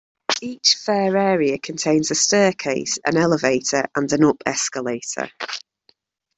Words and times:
Each 0.41 0.77
fare 0.83 1.15
area 1.15 1.59
contains 1.59 2.09
a 2.09 2.15
staircase, 2.15 2.97
an 3.05 3.17
elevator, 3.17 3.83
and 3.95 4.11
an 4.11 4.23
up 4.23 4.41
escalator. 4.47 5.29